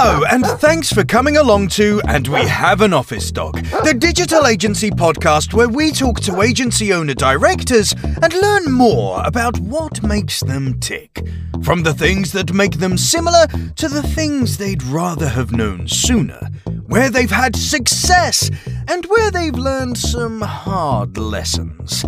Hello, 0.00 0.22
and 0.30 0.46
thanks 0.60 0.92
for 0.92 1.02
coming 1.02 1.38
along 1.38 1.66
to 1.70 2.00
And 2.06 2.28
We 2.28 2.46
Have 2.46 2.82
an 2.82 2.92
Office 2.92 3.32
Dog, 3.32 3.60
the 3.82 3.96
digital 3.98 4.46
agency 4.46 4.92
podcast 4.92 5.52
where 5.54 5.68
we 5.68 5.90
talk 5.90 6.20
to 6.20 6.40
agency 6.40 6.92
owner 6.92 7.14
directors 7.14 7.96
and 8.22 8.32
learn 8.32 8.70
more 8.70 9.20
about 9.24 9.58
what 9.58 10.00
makes 10.04 10.38
them 10.38 10.78
tick. 10.78 11.26
From 11.64 11.82
the 11.82 11.94
things 11.94 12.30
that 12.30 12.52
make 12.52 12.78
them 12.78 12.96
similar 12.96 13.48
to 13.74 13.88
the 13.88 14.04
things 14.04 14.56
they'd 14.56 14.84
rather 14.84 15.28
have 15.28 15.50
known 15.50 15.88
sooner, 15.88 16.48
where 16.86 17.10
they've 17.10 17.28
had 17.28 17.56
success 17.56 18.52
and 18.86 19.04
where 19.06 19.32
they've 19.32 19.52
learned 19.52 19.98
some 19.98 20.40
hard 20.42 21.18
lessons. 21.18 22.04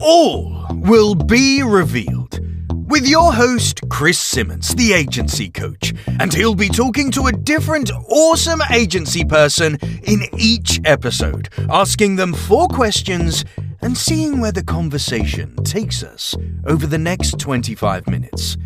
All 0.00 0.66
will 0.72 1.14
be 1.14 1.62
revealed 1.62 2.40
with 2.86 3.06
your 3.06 3.32
host, 3.32 3.80
Chris 3.88 4.18
Simmance, 4.18 4.74
the 4.74 4.92
agency 4.92 5.50
coach, 5.50 5.92
and 6.20 6.32
he'll 6.32 6.54
be 6.54 6.68
talking 6.68 7.10
to 7.12 7.26
a 7.26 7.32
different 7.32 7.90
awesome 8.08 8.60
agency 8.70 9.24
person 9.24 9.78
in 10.04 10.22
each 10.38 10.80
episode, 10.84 11.48
asking 11.70 12.16
them 12.16 12.32
four 12.32 12.68
questions 12.68 13.44
and 13.80 13.96
seeing 13.96 14.40
where 14.40 14.52
the 14.52 14.62
conversation 14.62 15.54
takes 15.64 16.02
us 16.02 16.34
over 16.66 16.86
the 16.86 16.98
next 16.98 17.38
25 17.38 18.06
minutes. 18.06 18.56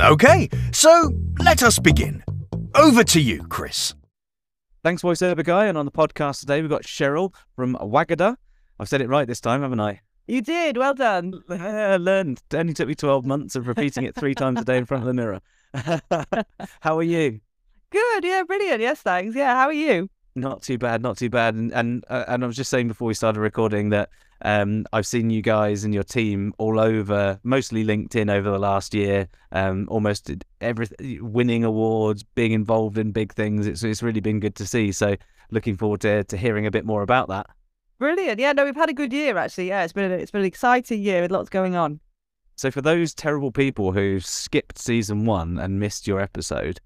Okay, 0.00 0.48
so 0.72 1.12
let 1.38 1.62
us 1.62 1.78
begin. 1.78 2.22
Over 2.74 3.04
to 3.04 3.20
you, 3.20 3.44
Chris. 3.48 3.94
Thanks, 4.82 5.02
voiceover 5.02 5.44
guy. 5.44 5.66
And 5.66 5.78
on 5.78 5.86
the 5.86 5.92
podcast 5.92 6.40
today, 6.40 6.60
we've 6.60 6.70
got 6.70 6.82
Cheryl 6.82 7.32
from 7.54 7.74
Wagada. 7.76 8.36
I've 8.78 8.88
said 8.88 9.00
it 9.00 9.08
right 9.08 9.26
this 9.26 9.40
time, 9.40 9.62
haven't 9.62 9.80
I? 9.80 10.00
You 10.26 10.40
did. 10.40 10.76
Well 10.76 10.94
done. 10.94 11.42
I 11.50 11.96
learned. 11.96 12.42
It 12.50 12.56
only 12.56 12.72
took 12.72 12.88
me 12.88 12.94
12 12.94 13.26
months 13.26 13.56
of 13.56 13.66
repeating 13.66 14.04
it 14.04 14.14
three 14.14 14.34
times 14.34 14.60
a 14.60 14.64
day 14.64 14.78
in 14.78 14.86
front 14.86 15.02
of 15.02 15.06
the 15.06 15.14
mirror. 15.14 15.40
How 16.80 16.98
are 16.98 17.02
you? 17.02 17.40
Good. 17.90 18.24
Yeah, 18.24 18.42
brilliant. 18.44 18.80
Yes, 18.80 19.02
thanks. 19.02 19.36
Yeah, 19.36 19.54
how 19.54 19.66
are 19.66 19.72
you? 19.72 20.10
Not 20.34 20.62
too 20.62 20.78
bad, 20.78 21.00
not 21.00 21.16
too 21.16 21.30
bad. 21.30 21.54
And 21.54 21.72
and 21.72 22.04
uh, 22.10 22.24
and 22.26 22.42
I 22.42 22.46
was 22.48 22.56
just 22.56 22.70
saying 22.70 22.88
before 22.88 23.06
we 23.06 23.14
started 23.14 23.38
recording 23.38 23.90
that 23.90 24.10
um, 24.42 24.84
I've 24.92 25.06
seen 25.06 25.30
you 25.30 25.42
guys 25.42 25.84
and 25.84 25.94
your 25.94 26.02
team 26.02 26.52
all 26.58 26.80
over, 26.80 27.38
mostly 27.44 27.84
LinkedIn 27.84 28.28
over 28.32 28.50
the 28.50 28.58
last 28.58 28.94
year. 28.94 29.28
Um, 29.52 29.86
almost 29.88 30.28
every 30.60 30.88
winning 31.20 31.62
awards, 31.62 32.24
being 32.24 32.50
involved 32.50 32.98
in 32.98 33.12
big 33.12 33.32
things. 33.32 33.68
It's 33.68 33.84
it's 33.84 34.02
really 34.02 34.20
been 34.20 34.40
good 34.40 34.56
to 34.56 34.66
see. 34.66 34.90
So 34.90 35.14
looking 35.52 35.76
forward 35.76 36.00
to 36.00 36.24
to 36.24 36.36
hearing 36.36 36.66
a 36.66 36.70
bit 36.72 36.84
more 36.84 37.02
about 37.02 37.28
that. 37.28 37.46
Brilliant. 37.98 38.40
Yeah, 38.40 38.52
no, 38.52 38.64
we've 38.64 38.74
had 38.74 38.90
a 38.90 38.94
good 38.94 39.12
year 39.12 39.36
actually. 39.36 39.68
Yeah, 39.68 39.84
it's 39.84 39.92
been 39.92 40.10
a, 40.10 40.14
it's 40.14 40.30
been 40.30 40.42
an 40.42 40.46
exciting 40.46 41.00
year 41.00 41.22
with 41.22 41.30
lots 41.30 41.48
going 41.48 41.76
on. 41.76 42.00
So 42.56 42.70
for 42.70 42.80
those 42.80 43.14
terrible 43.14 43.50
people 43.50 43.92
who 43.92 44.20
skipped 44.20 44.78
season 44.78 45.24
one 45.24 45.58
and 45.58 45.80
missed 45.80 46.06
your 46.06 46.20
episode, 46.20 46.80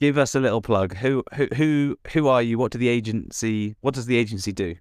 give 0.00 0.18
us 0.18 0.34
a 0.34 0.40
little 0.40 0.60
plug. 0.60 0.96
Who 0.96 1.24
who 1.34 1.46
who 1.54 1.98
who 2.12 2.28
are 2.28 2.42
you? 2.42 2.58
What 2.58 2.72
do 2.72 2.78
the 2.78 2.88
agency 2.88 3.76
what 3.80 3.94
does 3.94 4.06
the 4.06 4.16
agency 4.16 4.52
do? 4.52 4.76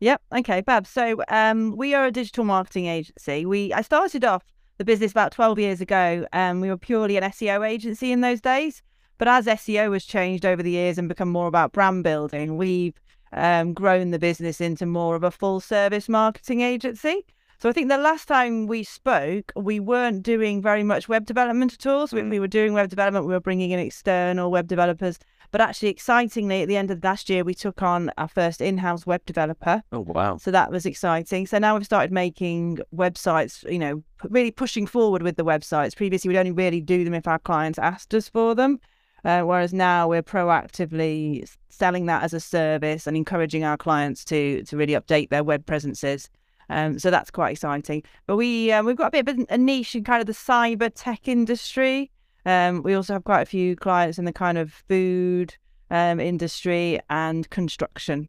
Yep. 0.00 0.22
Okay, 0.36 0.62
Bab. 0.62 0.86
So 0.86 1.22
um, 1.28 1.76
we 1.76 1.94
are 1.94 2.06
a 2.06 2.10
digital 2.10 2.44
marketing 2.44 2.86
agency. 2.86 3.44
We 3.44 3.72
I 3.72 3.82
started 3.82 4.24
off 4.24 4.44
the 4.78 4.84
business 4.84 5.12
about 5.12 5.32
12 5.32 5.58
years 5.58 5.80
ago. 5.82 6.26
Um, 6.32 6.60
we 6.60 6.70
were 6.70 6.78
purely 6.78 7.18
an 7.18 7.24
SEO 7.24 7.68
agency 7.68 8.12
in 8.12 8.22
those 8.22 8.40
days. 8.40 8.82
But 9.18 9.28
as 9.28 9.44
SEO 9.44 9.92
has 9.92 10.06
changed 10.06 10.46
over 10.46 10.62
the 10.62 10.70
years 10.70 10.96
and 10.96 11.06
become 11.06 11.28
more 11.28 11.46
about 11.46 11.72
brand 11.72 12.02
building, 12.02 12.56
we've 12.56 12.98
um, 13.32 13.72
grown 13.72 14.10
the 14.10 14.18
business 14.18 14.60
into 14.60 14.86
more 14.86 15.16
of 15.16 15.24
a 15.24 15.30
full 15.30 15.60
service 15.60 16.08
marketing 16.08 16.60
agency. 16.60 17.24
So 17.60 17.68
I 17.68 17.72
think 17.72 17.90
the 17.90 17.98
last 17.98 18.26
time 18.26 18.66
we 18.66 18.82
spoke, 18.82 19.52
we 19.54 19.80
weren't 19.80 20.22
doing 20.22 20.62
very 20.62 20.82
much 20.82 21.10
web 21.10 21.26
development 21.26 21.74
at 21.74 21.86
all. 21.86 22.06
So 22.06 22.16
mm. 22.16 22.30
we 22.30 22.40
were 22.40 22.48
doing 22.48 22.72
web 22.72 22.88
development, 22.88 23.26
we 23.26 23.34
were 23.34 23.40
bringing 23.40 23.70
in 23.70 23.78
external 23.78 24.50
web 24.50 24.66
developers. 24.66 25.18
But 25.50 25.60
actually, 25.60 25.88
excitingly, 25.88 26.62
at 26.62 26.68
the 26.68 26.76
end 26.76 26.90
of 26.90 27.04
last 27.04 27.28
year, 27.28 27.44
we 27.44 27.54
took 27.54 27.82
on 27.82 28.12
our 28.16 28.28
first 28.28 28.60
in-house 28.60 29.04
web 29.04 29.26
developer. 29.26 29.82
Oh 29.92 30.00
wow! 30.00 30.36
So 30.36 30.50
that 30.52 30.70
was 30.70 30.86
exciting. 30.86 31.46
So 31.46 31.58
now 31.58 31.74
we've 31.74 31.84
started 31.84 32.12
making 32.12 32.78
websites. 32.94 33.70
You 33.70 33.80
know, 33.80 34.02
really 34.28 34.52
pushing 34.52 34.86
forward 34.86 35.22
with 35.22 35.36
the 35.36 35.44
websites. 35.44 35.96
Previously, 35.96 36.28
we'd 36.28 36.38
only 36.38 36.52
really 36.52 36.80
do 36.80 37.04
them 37.04 37.14
if 37.14 37.26
our 37.26 37.40
clients 37.40 37.80
asked 37.80 38.14
us 38.14 38.28
for 38.28 38.54
them. 38.54 38.78
Uh, 39.24 39.42
whereas 39.42 39.72
now 39.72 40.08
we're 40.08 40.22
proactively 40.22 41.48
selling 41.68 42.06
that 42.06 42.22
as 42.22 42.32
a 42.32 42.40
service 42.40 43.06
and 43.06 43.16
encouraging 43.16 43.64
our 43.64 43.76
clients 43.76 44.24
to 44.24 44.62
to 44.64 44.76
really 44.76 44.94
update 44.94 45.30
their 45.30 45.44
web 45.44 45.66
presences. 45.66 46.30
Um, 46.68 46.98
so 46.98 47.10
that's 47.10 47.30
quite 47.30 47.50
exciting. 47.52 48.02
But 48.26 48.36
we 48.36 48.72
uh, 48.72 48.82
we've 48.82 48.96
got 48.96 49.08
a 49.14 49.22
bit 49.22 49.28
of 49.28 49.46
a 49.48 49.58
niche 49.58 49.94
in 49.94 50.04
kind 50.04 50.20
of 50.20 50.26
the 50.26 50.32
cyber 50.32 50.90
tech 50.94 51.28
industry. 51.28 52.10
Um, 52.46 52.82
we 52.82 52.94
also 52.94 53.14
have 53.14 53.24
quite 53.24 53.42
a 53.42 53.46
few 53.46 53.76
clients 53.76 54.18
in 54.18 54.24
the 54.24 54.32
kind 54.32 54.56
of 54.56 54.72
food 54.88 55.54
um, 55.90 56.20
industry 56.20 57.00
and 57.10 57.48
construction. 57.50 58.28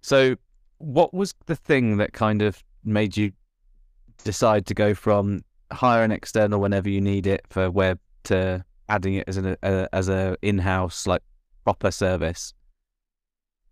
So, 0.00 0.36
what 0.78 1.14
was 1.14 1.34
the 1.46 1.56
thing 1.56 1.96
that 1.96 2.12
kind 2.12 2.42
of 2.42 2.62
made 2.84 3.16
you 3.16 3.32
decide 4.22 4.66
to 4.66 4.74
go 4.74 4.94
from 4.94 5.44
hire 5.72 6.04
an 6.04 6.12
external 6.12 6.60
whenever 6.60 6.88
you 6.88 7.00
need 7.00 7.26
it 7.26 7.44
for 7.48 7.70
web 7.70 7.98
to 8.24 8.64
adding 8.88 9.14
it 9.14 9.24
as 9.28 9.36
an 9.36 9.56
a, 9.62 9.88
as 9.92 10.08
a 10.08 10.36
in-house 10.42 11.06
like 11.06 11.22
proper 11.64 11.90
service? 11.90 12.54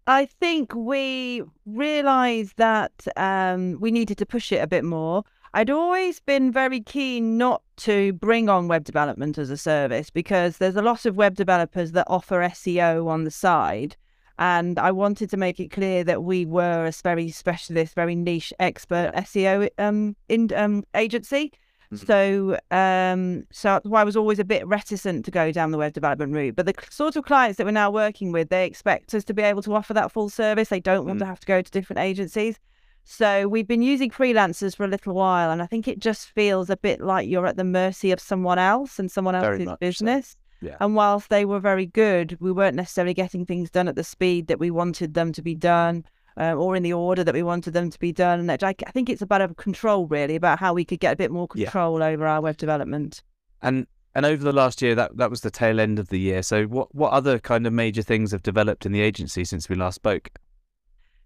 I 0.06 0.26
think 0.26 0.74
we 0.74 1.42
realised 1.64 2.56
that 2.56 3.06
um, 3.16 3.78
we 3.80 3.92
needed 3.92 4.18
to 4.18 4.26
push 4.26 4.50
it 4.50 4.62
a 4.62 4.66
bit 4.66 4.84
more. 4.84 5.22
I'd 5.54 5.70
always 5.70 6.18
been 6.18 6.50
very 6.50 6.80
keen 6.80 7.36
not 7.36 7.62
to 7.78 8.14
bring 8.14 8.48
on 8.48 8.68
web 8.68 8.84
development 8.84 9.38
as 9.38 9.50
a 9.50 9.56
service 9.56 10.10
because 10.10 10.56
there's 10.56 10.76
a 10.76 10.82
lot 10.82 11.04
of 11.04 11.16
web 11.16 11.36
developers 11.36 11.92
that 11.92 12.06
offer 12.08 12.40
SEO 12.40 13.06
on 13.06 13.24
the 13.24 13.30
side. 13.30 13.96
And 14.38 14.78
I 14.78 14.90
wanted 14.92 15.28
to 15.30 15.36
make 15.36 15.60
it 15.60 15.70
clear 15.70 16.02
that 16.04 16.24
we 16.24 16.46
were 16.46 16.86
a 16.86 16.92
very 17.02 17.30
specialist, 17.30 17.94
very 17.94 18.14
niche 18.14 18.52
expert 18.58 19.12
SEO 19.14 19.68
um, 19.78 20.16
in, 20.28 20.48
um, 20.56 20.84
agency. 20.94 21.52
Mm-hmm. 21.92 22.06
So, 22.06 22.58
um, 22.70 23.46
so 23.52 23.80
I 23.94 24.04
was 24.04 24.16
always 24.16 24.38
a 24.38 24.44
bit 24.44 24.66
reticent 24.66 25.24
to 25.26 25.30
go 25.30 25.52
down 25.52 25.72
the 25.72 25.78
web 25.78 25.92
development 25.92 26.32
route. 26.32 26.56
But 26.56 26.66
the 26.66 26.74
sort 26.88 27.16
of 27.16 27.24
clients 27.24 27.58
that 27.58 27.66
we're 27.66 27.72
now 27.72 27.90
working 27.90 28.32
with, 28.32 28.48
they 28.48 28.64
expect 28.64 29.14
us 29.14 29.24
to 29.24 29.34
be 29.34 29.42
able 29.42 29.62
to 29.62 29.74
offer 29.74 29.92
that 29.94 30.10
full 30.10 30.30
service. 30.30 30.70
They 30.70 30.80
don't 30.80 31.06
want 31.06 31.18
mm. 31.18 31.22
to 31.22 31.26
have 31.26 31.40
to 31.40 31.46
go 31.46 31.60
to 31.60 31.70
different 31.70 32.00
agencies. 32.00 32.58
So 33.04 33.48
we've 33.48 33.66
been 33.66 33.82
using 33.82 34.10
freelancers 34.10 34.76
for 34.76 34.84
a 34.84 34.88
little 34.88 35.14
while, 35.14 35.50
and 35.50 35.60
I 35.60 35.66
think 35.66 35.88
it 35.88 35.98
just 35.98 36.28
feels 36.28 36.70
a 36.70 36.76
bit 36.76 37.00
like 37.00 37.28
you're 37.28 37.46
at 37.46 37.56
the 37.56 37.64
mercy 37.64 38.12
of 38.12 38.20
someone 38.20 38.58
else 38.58 38.98
and 38.98 39.10
someone 39.10 39.34
else's 39.34 39.68
business. 39.80 40.30
So. 40.30 40.68
Yeah. 40.68 40.76
And 40.78 40.94
whilst 40.94 41.28
they 41.28 41.44
were 41.44 41.58
very 41.58 41.86
good, 41.86 42.38
we 42.40 42.52
weren't 42.52 42.76
necessarily 42.76 43.14
getting 43.14 43.44
things 43.44 43.68
done 43.68 43.88
at 43.88 43.96
the 43.96 44.04
speed 44.04 44.46
that 44.46 44.60
we 44.60 44.70
wanted 44.70 45.14
them 45.14 45.32
to 45.32 45.42
be 45.42 45.56
done 45.56 46.04
uh, 46.36 46.52
or 46.54 46.76
in 46.76 46.82
the 46.82 46.92
order 46.92 47.24
that 47.24 47.34
we 47.34 47.42
wanted 47.42 47.72
them 47.72 47.90
to 47.90 47.98
be 47.98 48.12
done. 48.12 48.48
I, 48.50 48.56
I 48.62 48.90
think 48.90 49.10
it's 49.10 49.22
about 49.22 49.42
a 49.42 49.48
control, 49.54 50.06
really, 50.06 50.36
about 50.36 50.58
how 50.58 50.74
we 50.74 50.84
could 50.84 51.00
get 51.00 51.12
a 51.12 51.16
bit 51.16 51.30
more 51.30 51.48
control 51.48 52.00
yeah. 52.00 52.06
over 52.06 52.26
our 52.26 52.40
web 52.40 52.56
development. 52.56 53.22
And 53.60 53.86
and 54.14 54.26
over 54.26 54.44
the 54.44 54.52
last 54.52 54.82
year, 54.82 54.94
that 54.94 55.16
that 55.16 55.30
was 55.30 55.40
the 55.40 55.50
tail 55.50 55.80
end 55.80 55.98
of 55.98 56.08
the 56.08 56.18
year. 56.18 56.42
So 56.42 56.64
what 56.64 56.94
what 56.94 57.12
other 57.12 57.38
kind 57.38 57.66
of 57.66 57.72
major 57.72 58.02
things 58.02 58.32
have 58.32 58.42
developed 58.42 58.84
in 58.86 58.92
the 58.92 59.00
agency 59.00 59.44
since 59.44 59.68
we 59.68 59.76
last 59.76 59.94
spoke? 59.94 60.30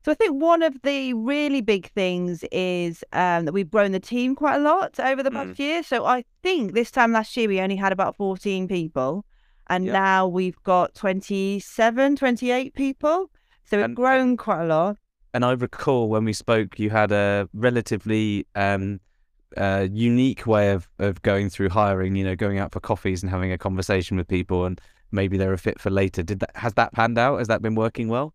So 0.05 0.13
I 0.13 0.15
think 0.15 0.41
one 0.41 0.63
of 0.63 0.81
the 0.83 1.15
really 1.15 1.61
big 1.61 1.91
things 1.91 2.45
is 2.53 3.03
um, 3.13 3.45
that 3.45 3.53
we've 3.53 3.69
grown 3.69 3.91
the 3.91 3.99
team 3.99 4.37
quite 4.37 4.55
a 4.55 4.61
lot 4.61 5.01
over 5.01 5.21
the 5.21 5.33
past 5.33 5.55
mm. 5.55 5.59
year. 5.59 5.83
So 5.83 6.05
I 6.05 6.25
think 6.45 6.75
this 6.75 6.93
time 6.93 7.11
last 7.11 7.37
year 7.37 7.49
we 7.49 7.61
only 7.61 7.75
had 7.75 7.93
about 7.93 8.15
14 8.15 8.69
people, 8.69 9.25
and 9.69 9.85
yep. 9.85 9.93
now 9.93 10.29
we've 10.29 10.63
got 10.63 10.95
27, 10.95 12.15
28 12.15 12.75
people. 12.75 13.33
So 13.67 13.81
it's 13.81 13.95
grown 13.95 14.37
quite 14.37 14.63
a 14.63 14.67
lot. 14.67 14.97
And 15.35 15.45
I 15.45 15.53
recall 15.53 16.09
when 16.09 16.25
we 16.25 16.33
spoke, 16.33 16.79
you 16.79 16.89
had 16.91 17.13
a 17.13 17.49
relatively 17.53 18.47
um, 18.55 19.01
uh, 19.57 19.89
unique 19.91 20.47
way 20.47 20.71
of, 20.71 20.89
of 20.99 21.21
going 21.23 21.51
through 21.51 21.71
hiring. 21.71 22.17
You 22.17 22.25
know, 22.25 22.37
going 22.37 22.59
out 22.59 22.73
for 22.73 22.81
coffees 22.81 23.23
and 23.23 23.31
having 23.31 23.53
a 23.53 23.59
conversation 23.59 24.17
with 24.17 24.29
people, 24.29 24.65
and 24.65 24.81
maybe 25.13 25.37
they're 25.37 25.53
a 25.53 25.59
fit 25.59 25.81
for 25.81 25.91
later. 25.91 26.23
Did 26.23 26.41
that 26.41 26.53
has 26.55 26.75
that 26.75 26.93
panned 26.93 27.19
out? 27.19 27.39
Has 27.39 27.49
that 27.49 27.61
been 27.61 27.75
working 27.75 28.09
well? 28.09 28.33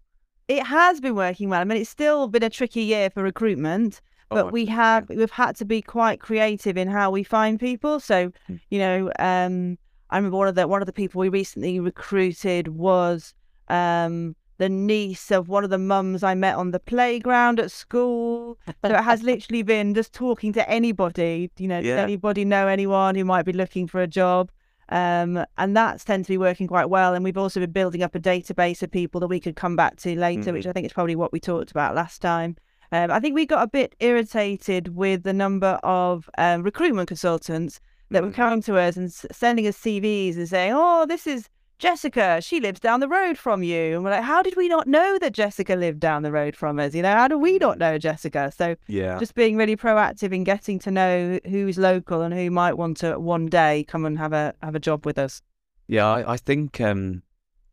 It 0.48 0.66
has 0.66 1.00
been 1.00 1.16
working 1.16 1.50
well. 1.50 1.62
I 1.62 1.64
mean, 1.64 1.80
it's 1.80 1.90
still 1.90 2.28
been 2.28 2.44
a 2.44 2.50
tricky 2.50 2.84
year 2.84 3.10
for 3.10 3.24
recruitment, 3.24 4.02
oh, 4.30 4.36
but 4.36 4.46
oh, 4.46 4.50
we 4.50 4.66
have 4.66 5.08
we've 5.10 5.32
had 5.32 5.56
to 5.58 5.66
be 5.66 5.82
quite 5.82 6.20
creative 6.20 6.78
in 6.78 6.88
how 6.88 7.10
we 7.10 7.24
find 7.24 7.60
people. 7.60 8.00
So, 8.00 8.32
hmm. 8.48 8.56
you 8.70 8.80
know, 8.80 9.12
um, 9.18 9.78
I 10.10 10.18
remember 10.18 10.38
one 10.38 10.50
of 10.50 10.56
the 10.56 10.68
one 10.68 10.82
of 10.82 10.88
the 10.88 10.94
people 10.94 11.20
we 11.20 11.30
recently 11.30 11.80
recruited 11.80 12.68
was 12.68 13.34
um, 13.70 14.36
the 14.62 14.70
niece 14.70 15.32
of 15.32 15.50
one 15.50 15.64
of 15.64 15.72
the 15.72 15.80
mums 15.80 16.22
I 16.22 16.36
met 16.36 16.56
on 16.56 16.70
the 16.70 16.80
playground 16.80 17.60
at 17.60 17.72
school. 17.72 18.60
So 18.68 18.92
it 18.92 19.04
has 19.04 19.24
literally 19.32 19.64
been 19.64 19.96
just 19.96 20.14
talking 20.14 20.54
to 20.54 20.70
anybody. 20.70 21.50
You 21.58 21.68
know, 21.68 21.80
yeah. 21.80 21.96
does 21.96 22.04
anybody 22.04 22.46
know 22.46 22.68
anyone 22.68 23.16
who 23.16 23.26
might 23.26 23.42
be 23.42 23.54
looking 23.54 23.88
for 23.88 24.04
a 24.04 24.08
job? 24.08 24.52
Um, 24.90 25.44
and 25.58 25.76
that's 25.76 26.04
tend 26.04 26.26
to 26.26 26.32
be 26.32 26.38
working 26.38 26.68
quite 26.68 26.92
well. 26.92 27.16
And 27.16 27.24
we've 27.24 27.40
also 27.40 27.60
been 27.60 27.72
building 27.72 28.04
up 28.04 28.14
a 28.14 28.20
database 28.20 28.84
of 28.84 28.92
people 28.92 29.20
that 29.22 29.30
we 29.30 29.40
could 29.40 29.56
come 29.56 29.76
back 29.76 29.96
to 30.02 30.16
later, 30.16 30.52
mm. 30.52 30.54
which 30.54 30.68
I 30.68 30.74
think 30.74 30.86
is 30.86 30.94
probably 30.94 31.16
what 31.16 31.34
we 31.34 31.40
talked 31.40 31.72
about 31.72 31.96
last 31.96 32.22
time. 32.22 32.56
Um, 32.92 33.10
I 33.10 33.20
think 33.20 33.34
we 33.34 33.48
got 33.48 33.64
a 33.64 33.68
bit 33.68 33.96
irritated 34.00 34.96
with 34.96 35.24
the 35.24 35.34
number 35.34 35.80
of 35.82 36.30
um, 36.38 36.62
recruitment 36.62 37.08
consultants 37.08 37.80
that 38.12 38.22
mm. 38.22 38.28
were 38.28 38.32
coming 38.32 38.62
to 38.62 38.78
us 38.78 38.96
and 38.96 39.12
sending 39.12 39.66
us 39.66 39.80
CVs 39.80 40.36
and 40.36 40.48
saying, 40.48 40.74
"Oh, 40.76 41.08
this 41.08 41.26
is 41.26 41.50
Jessica, 41.82 42.40
she 42.44 42.60
lives 42.60 42.80
down 42.80 43.00
the 43.00 43.08
road 43.08 43.40
from 43.40 43.64
you. 43.64 43.96
And 43.96 44.04
we're 44.04 44.12
like, 44.12 44.24
how 44.24 44.44
did 44.44 44.56
we 44.56 44.68
not 44.68 44.86
know 44.86 45.18
that 45.18 45.34
Jessica 45.34 45.74
lived 45.74 46.00
down 46.00 46.22
the 46.22 46.32
road 46.32 46.56
from 46.56 46.80
us? 46.80 46.94
You 46.94 47.02
know, 47.02 47.12
how 47.12 47.28
do 47.28 47.40
we 47.40 47.58
not 47.58 47.80
know 47.80 47.98
Jessica? 47.98 48.54
So 48.56 48.76
Yeah. 48.88 49.18
just 49.18 49.34
being 49.34 49.58
really 49.58 49.76
proactive 49.76 50.32
in 50.32 50.44
getting 50.44 50.78
to 50.78 50.92
know 50.92 51.40
who's 51.50 51.80
local 51.80 52.22
and 52.22 52.36
who 52.36 52.52
might 52.52 52.74
want 52.74 52.98
to 52.98 53.20
one 53.20 53.48
day 53.48 53.84
come 53.88 54.06
and 54.06 54.16
have 54.20 54.32
a 54.32 54.54
have 54.62 54.76
a 54.76 54.80
job 54.80 55.08
with 55.08 55.18
us. 55.18 55.42
Yeah, 55.88 56.06
I, 56.06 56.34
I 56.34 56.38
think 56.38 56.80
um, 56.80 57.24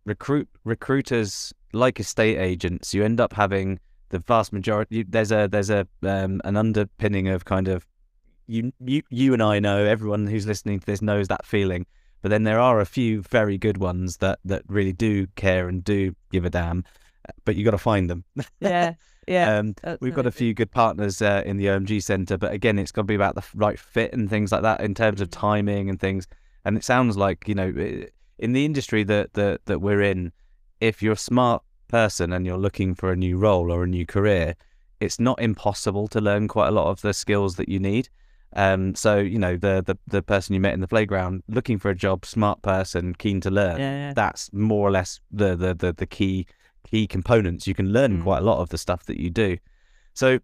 recruit 0.07 0.49
recruiters 0.65 1.53
like 1.75 2.01
estate 2.01 2.39
agents, 2.39 2.95
you 2.95 3.05
end 3.05 3.21
up 3.21 3.35
having 3.35 3.79
the 4.09 4.21
vast 4.21 4.55
majority. 4.55 5.03
There's 5.03 5.33
a 5.33 5.49
there's 5.53 5.69
a 5.69 5.87
um, 6.03 6.41
an 6.45 6.57
underpinning 6.57 7.29
of 7.29 7.45
kind 7.45 7.69
of 7.69 7.87
you 8.47 8.73
you 8.83 9.03
you 9.11 9.35
and 9.35 9.43
I 9.43 9.61
know 9.61 9.85
everyone 9.85 10.27
who's 10.27 10.47
listening 10.47 10.81
to 10.81 10.87
this 10.87 11.03
knows 11.03 11.29
that 11.29 11.45
feeling. 11.45 11.85
But 12.23 12.31
then 12.31 12.45
there 12.45 12.61
are 12.61 12.81
a 12.81 12.87
few 12.87 13.23
very 13.23 13.59
good 13.59 13.79
ones 13.79 14.19
that 14.19 14.41
that 14.45 14.63
really 14.69 14.93
do 14.93 15.27
care 15.37 15.69
and 15.69 15.85
do 15.85 16.15
give 16.31 16.45
a 16.45 16.51
damn. 16.51 16.85
But 17.45 17.57
you 17.57 17.65
got 17.65 17.73
to 17.73 17.79
find 17.79 18.09
them. 18.09 18.25
Yeah, 18.61 18.95
yeah. 19.27 19.59
Um, 19.85 19.99
we've 20.01 20.15
got 20.15 20.27
a 20.27 20.33
few 20.33 20.55
good 20.55 20.71
partners 20.71 21.21
uh, 21.21 21.43
in 21.45 21.59
the 21.59 21.67
OMG 21.67 22.03
Centre, 22.03 22.39
but 22.39 22.53
again, 22.53 22.79
it's 22.79 22.91
got 22.91 23.03
to 23.03 23.07
be 23.07 23.15
about 23.15 23.35
the 23.35 23.45
right 23.55 23.79
fit 23.79 24.15
and 24.15 24.29
things 24.29 24.51
like 24.51 24.63
that 24.63 24.81
in 24.81 24.95
terms 24.95 25.21
of 25.21 25.31
timing 25.31 25.91
and 25.91 26.01
things. 26.01 26.27
And 26.65 26.77
it 26.79 26.85
sounds 26.85 27.17
like 27.17 27.47
you 27.47 27.55
know, 27.55 27.73
in 28.39 28.53
the 28.53 28.65
industry 28.65 29.05
that 29.05 29.35
that 29.35 29.67
that 29.67 29.81
we're 29.81 30.03
in, 30.03 30.33
if 30.81 31.03
you're 31.03 31.13
a 31.13 31.17
smart 31.17 31.63
person 31.89 32.33
and 32.33 32.47
you're 32.47 32.59
looking 32.59 32.95
for 32.95 33.13
a 33.13 33.17
new 33.17 33.37
role 33.37 33.71
or 33.73 33.85
a 33.85 33.87
new 33.87 34.07
career, 34.07 34.55
it's 35.01 35.21
not 35.21 35.41
impossible 35.41 36.09
to 36.09 36.21
learn 36.21 36.49
quite 36.49 36.69
a 36.69 36.73
lot 36.73 36.89
of 36.89 37.01
the 37.03 37.13
skills 37.13 37.57
that 37.57 37.69
you 37.69 37.79
need. 37.79 38.09
Um, 38.55 38.95
so 38.95 39.19
you 39.19 39.39
know, 39.39 39.57
the 39.57 39.83
the 39.85 39.97
the 40.07 40.23
person 40.23 40.55
you 40.55 40.61
met 40.61 40.75
in 40.75 40.81
the 40.81 40.89
playground, 40.89 41.43
looking 41.49 41.79
for 41.79 41.91
a 41.91 41.95
job, 41.95 42.25
smart 42.25 42.63
person, 42.63 43.15
keen 43.15 43.41
to 43.43 43.51
learn. 43.51 43.79
Yeah, 43.79 43.93
yeah. 44.09 44.13
That's 44.15 44.53
more 44.53 44.89
or 44.89 44.91
less 44.91 45.21
the 45.31 45.55
the 45.57 45.75
the, 45.75 45.93
the 45.93 46.07
key 46.07 46.47
key 46.91 47.07
components. 47.07 47.67
You 47.67 47.75
can 47.75 47.93
learn 47.93 48.19
Mm. 48.19 48.23
quite 48.23 48.39
a 48.39 48.45
lot 48.45 48.59
of 48.61 48.71
the 48.71 48.79
stuff 48.79 49.05
that 49.05 49.21
you 49.21 49.29
do. 49.31 49.59
So, 50.15 50.39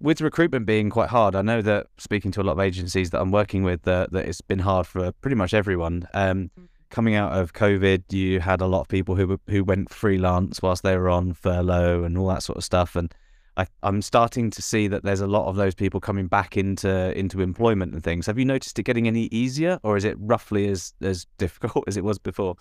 with 0.00 0.20
recruitment 0.20 0.66
being 0.66 0.90
quite 0.90 1.08
hard, 1.08 1.34
I 1.34 1.42
know 1.42 1.62
that 1.62 1.86
speaking 1.96 2.30
to 2.32 2.42
a 2.42 2.44
lot 2.44 2.52
of 2.52 2.60
agencies 2.60 3.10
that 3.10 3.20
I'm 3.20 3.30
working 3.32 3.62
with, 3.62 3.82
that 3.82 4.12
that 4.12 4.26
it's 4.28 4.40
been 4.42 4.58
hard 4.60 4.86
for 4.86 5.10
pretty 5.12 5.36
much 5.36 5.54
everyone. 5.54 6.06
Um, 6.14 6.50
coming 6.90 7.14
out 7.14 7.32
of 7.32 7.52
COVID, 7.52 8.12
you 8.12 8.40
had 8.40 8.60
a 8.60 8.66
lot 8.66 8.82
of 8.82 8.88
people 8.88 9.14
who 9.16 9.40
who 9.48 9.64
went 9.64 9.90
freelance 9.90 10.60
whilst 10.62 10.82
they 10.82 10.96
were 10.96 11.08
on 11.08 11.32
furlough 11.32 12.04
and 12.04 12.18
all 12.18 12.28
that 12.28 12.42
sort 12.42 12.58
of 12.58 12.64
stuff. 12.64 12.94
And 12.94 13.12
I, 13.58 13.66
I'm 13.82 14.02
starting 14.02 14.50
to 14.50 14.62
see 14.62 14.86
that 14.86 15.02
there's 15.02 15.20
a 15.20 15.26
lot 15.26 15.48
of 15.48 15.56
those 15.56 15.74
people 15.74 16.00
coming 16.00 16.28
back 16.28 16.56
into 16.56 17.16
into 17.18 17.40
employment 17.40 17.92
and 17.92 18.02
things. 18.02 18.26
Have 18.26 18.38
you 18.38 18.44
noticed 18.44 18.78
it 18.78 18.84
getting 18.84 19.08
any 19.08 19.24
easier, 19.26 19.80
or 19.82 19.96
is 19.96 20.04
it 20.04 20.16
roughly 20.18 20.68
as 20.68 20.94
as 21.02 21.26
difficult 21.38 21.84
as 21.88 21.96
it 21.96 22.04
was 22.04 22.18
before? 22.18 22.54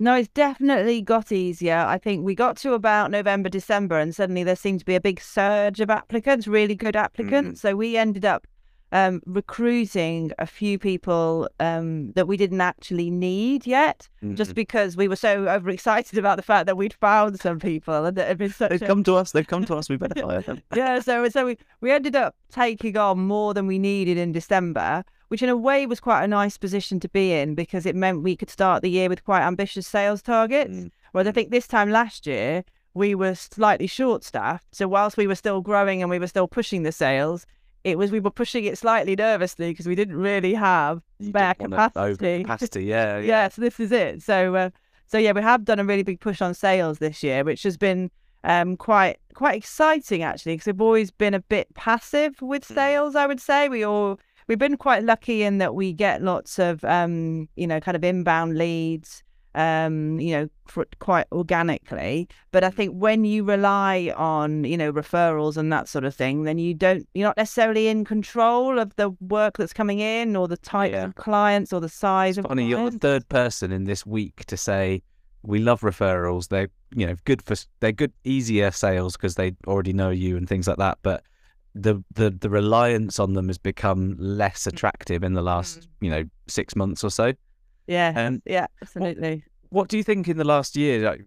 No, 0.00 0.16
it's 0.16 0.28
definitely 0.28 1.02
got 1.02 1.30
easier. 1.30 1.76
I 1.76 1.98
think 1.98 2.24
we 2.24 2.34
got 2.34 2.56
to 2.58 2.72
about 2.72 3.12
November, 3.12 3.48
December, 3.48 3.96
and 4.00 4.12
suddenly 4.12 4.42
there 4.42 4.56
seemed 4.56 4.80
to 4.80 4.84
be 4.84 4.96
a 4.96 5.00
big 5.00 5.20
surge 5.20 5.80
of 5.80 5.88
applicants, 5.88 6.48
really 6.48 6.74
good 6.74 6.96
applicants. 6.96 7.60
Mm. 7.60 7.62
So 7.62 7.76
we 7.76 7.96
ended 7.96 8.24
up 8.24 8.44
um, 8.94 9.20
recruiting 9.26 10.30
a 10.38 10.46
few 10.46 10.78
people 10.78 11.48
um, 11.58 12.12
that 12.12 12.28
we 12.28 12.36
didn't 12.36 12.60
actually 12.60 13.10
need 13.10 13.66
yet, 13.66 14.08
just 14.34 14.54
because 14.54 14.96
we 14.96 15.08
were 15.08 15.16
so 15.16 15.48
overexcited 15.48 16.16
about 16.16 16.36
the 16.36 16.42
fact 16.42 16.66
that 16.66 16.76
we'd 16.76 16.94
found 16.94 17.40
some 17.40 17.58
people 17.58 18.04
and 18.04 18.16
that 18.16 18.28
had 18.28 18.38
been 18.38 18.52
such 18.52 18.70
They've 18.70 18.82
a 18.82 18.86
come 18.86 19.02
to 19.02 19.16
us. 19.16 19.32
They've 19.32 19.46
come 19.46 19.64
to 19.64 19.74
us. 19.74 19.88
We 19.88 19.96
better 19.96 20.20
hire 20.26 20.42
them. 20.42 20.62
yeah, 20.76 21.00
so 21.00 21.28
so 21.28 21.44
we, 21.44 21.58
we 21.80 21.90
ended 21.90 22.14
up 22.14 22.36
taking 22.52 22.96
on 22.96 23.18
more 23.18 23.52
than 23.52 23.66
we 23.66 23.80
needed 23.80 24.16
in 24.16 24.30
December, 24.30 25.04
which 25.26 25.42
in 25.42 25.48
a 25.48 25.56
way 25.56 25.86
was 25.86 25.98
quite 25.98 26.22
a 26.22 26.28
nice 26.28 26.56
position 26.56 27.00
to 27.00 27.08
be 27.08 27.32
in 27.32 27.56
because 27.56 27.86
it 27.86 27.96
meant 27.96 28.22
we 28.22 28.36
could 28.36 28.48
start 28.48 28.82
the 28.82 28.90
year 28.90 29.08
with 29.08 29.24
quite 29.24 29.42
ambitious 29.42 29.88
sales 29.88 30.22
targets. 30.22 30.72
Mm. 30.72 30.90
Whereas 31.10 31.26
I 31.26 31.32
think 31.32 31.50
this 31.50 31.66
time 31.66 31.90
last 31.90 32.28
year 32.28 32.62
we 32.94 33.16
were 33.16 33.34
slightly 33.34 33.88
short 33.88 34.22
staffed. 34.22 34.72
So 34.72 34.86
whilst 34.86 35.16
we 35.16 35.26
were 35.26 35.34
still 35.34 35.62
growing 35.62 36.00
and 36.00 36.08
we 36.10 36.20
were 36.20 36.28
still 36.28 36.46
pushing 36.46 36.84
the 36.84 36.92
sales, 36.92 37.44
it 37.84 37.98
was 37.98 38.10
we 38.10 38.20
were 38.20 38.30
pushing 38.30 38.64
it 38.64 38.78
slightly 38.78 39.14
nervously 39.14 39.70
because 39.70 39.86
we 39.86 39.94
didn't 39.94 40.16
really 40.16 40.54
have 40.54 41.02
You 41.18 41.28
spare 41.28 41.54
didn't 41.54 41.70
want 41.72 41.92
to 41.94 42.00
over 42.00 42.10
capacity. 42.16 42.42
capacity. 42.44 42.84
Yeah, 42.84 43.18
yeah, 43.18 43.48
so 43.48 43.60
this 43.62 43.78
is 43.78 43.92
it. 43.92 44.22
So, 44.22 44.54
uh, 44.54 44.70
so 45.06 45.18
yeah, 45.18 45.32
we 45.32 45.42
have 45.42 45.64
done 45.64 45.78
a 45.78 45.84
really 45.84 46.02
big 46.02 46.20
push 46.20 46.40
on 46.40 46.54
sales 46.54 46.98
this 46.98 47.22
year, 47.22 47.44
which 47.44 47.62
has 47.64 47.76
been 47.76 48.10
um, 48.44 48.76
quite 48.76 49.18
quite 49.34 49.56
exciting 49.56 50.22
actually, 50.22 50.54
because 50.54 50.66
we've 50.66 50.80
always 50.80 51.10
been 51.10 51.34
a 51.34 51.40
bit 51.40 51.72
passive 51.74 52.40
with 52.40 52.62
Mm. 52.68 52.74
sales. 52.74 53.14
I 53.16 53.26
would 53.26 53.40
say 53.40 53.68
we 53.68 53.84
all 53.84 54.18
we've 54.46 54.58
been 54.58 54.76
quite 54.76 55.02
lucky 55.02 55.42
in 55.42 55.58
that 55.58 55.74
we 55.74 55.92
get 55.92 56.22
lots 56.22 56.58
of 56.58 56.84
um, 56.84 57.48
you 57.56 57.66
know 57.66 57.80
kind 57.80 57.96
of 57.96 58.04
inbound 58.04 58.56
leads. 58.56 59.22
Um, 59.56 60.18
you 60.18 60.32
know, 60.32 60.48
for, 60.66 60.84
quite 60.98 61.26
organically, 61.30 62.28
but 62.50 62.64
I 62.64 62.70
think 62.70 62.92
when 62.94 63.24
you 63.24 63.44
rely 63.44 64.12
on, 64.16 64.64
you 64.64 64.76
know, 64.76 64.92
referrals 64.92 65.56
and 65.56 65.72
that 65.72 65.88
sort 65.88 66.04
of 66.04 66.12
thing, 66.12 66.42
then 66.42 66.58
you 66.58 66.74
don't, 66.74 67.06
you're 67.14 67.28
not 67.28 67.36
necessarily 67.36 67.86
in 67.86 68.04
control 68.04 68.80
of 68.80 68.96
the 68.96 69.10
work 69.20 69.56
that's 69.58 69.72
coming 69.72 70.00
in 70.00 70.34
or 70.34 70.48
the 70.48 70.56
type 70.56 70.90
Yeah. 70.90 71.04
of 71.04 71.14
clients 71.14 71.72
or 71.72 71.80
the 71.80 71.88
size 71.88 72.36
of 72.36 72.46
Funny, 72.46 72.66
you're 72.66 72.90
the 72.90 72.98
third 72.98 73.28
person 73.28 73.70
in 73.70 73.84
this 73.84 74.04
week 74.04 74.44
to 74.46 74.56
say 74.56 75.02
we 75.44 75.60
love 75.60 75.82
referrals. 75.82 76.48
They're 76.48 76.68
you 76.96 77.06
know 77.06 77.14
good 77.24 77.42
for 77.42 77.54
they're 77.80 77.92
good 77.92 78.12
easier 78.24 78.70
sales 78.70 79.16
because 79.16 79.34
they 79.36 79.54
already 79.66 79.92
know 79.92 80.10
you 80.10 80.36
and 80.36 80.48
things 80.48 80.66
like 80.66 80.78
that. 80.78 80.98
But 81.02 81.22
the 81.74 82.02
the 82.14 82.30
the 82.30 82.50
reliance 82.50 83.20
on 83.20 83.34
them 83.34 83.48
has 83.48 83.58
become 83.58 84.16
less 84.18 84.66
attractive 84.66 85.22
in 85.22 85.34
the 85.34 85.42
last 85.42 85.86
you 86.00 86.10
know 86.10 86.24
six 86.48 86.74
months 86.74 87.04
or 87.04 87.10
so. 87.10 87.34
Yeah, 87.86 88.12
Um, 88.16 88.42
yeah, 88.46 88.66
absolutely. 88.82 89.44
What 89.70 89.88
do 89.88 89.96
you 89.96 90.02
think 90.02 90.28
in 90.28 90.36
the 90.36 90.44
last 90.44 90.76
year 90.76 91.00
like, 91.00 91.24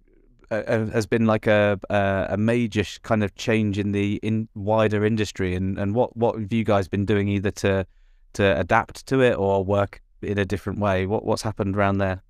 uh, 0.49 0.85
has 0.87 1.05
been 1.05 1.25
like 1.25 1.47
a 1.47 1.79
a, 1.89 2.27
a 2.31 2.37
major 2.37 2.83
sh- 2.83 2.99
kind 2.99 3.23
of 3.23 3.35
change 3.35 3.77
in 3.77 3.91
the 3.91 4.15
in 4.23 4.47
wider 4.55 5.05
industry, 5.05 5.55
and, 5.55 5.77
and 5.77 5.93
what 5.93 6.15
what 6.15 6.39
have 6.39 6.53
you 6.53 6.63
guys 6.63 6.87
been 6.87 7.05
doing 7.05 7.27
either 7.27 7.51
to 7.51 7.85
to 8.33 8.59
adapt 8.59 9.05
to 9.07 9.21
it 9.21 9.35
or 9.35 9.63
work 9.63 10.01
in 10.21 10.37
a 10.37 10.45
different 10.45 10.79
way? 10.79 11.05
What 11.05 11.25
what's 11.25 11.41
happened 11.41 11.75
around 11.75 11.97
there? 11.97 12.23